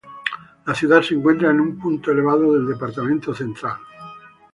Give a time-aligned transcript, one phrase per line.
[0.65, 3.77] La ciudad se encuentra en un punto elevado del Departamento Central.